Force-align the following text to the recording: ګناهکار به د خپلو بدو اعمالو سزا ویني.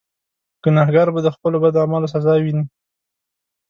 ګناهکار 0.63 1.07
به 1.13 1.19
د 1.23 1.27
خپلو 1.35 1.57
بدو 1.63 1.79
اعمالو 1.81 2.11
سزا 2.13 2.33
ویني. 2.39 2.63